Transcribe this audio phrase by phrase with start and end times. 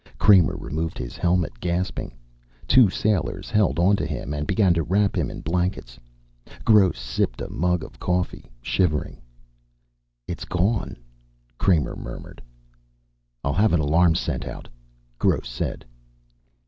[0.17, 2.15] Kramer removed his helmet, gasping.
[2.67, 5.99] Two sailors held onto him and began to wrap him in blankets.
[6.65, 9.21] Gross sipped a mug of coffee, shivering.
[10.27, 10.95] "It's gone,"
[11.59, 12.41] Kramer murmured.
[13.43, 14.67] "I'll have an alarm sent out,"
[15.19, 15.85] Gross said.